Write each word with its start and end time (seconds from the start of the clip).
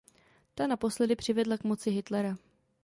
Ta 0.55 0.67
naposledy 0.67 1.15
přivedla 1.15 1.57
k 1.57 1.63
moci 1.63 1.91
Hitlera. 1.91 2.37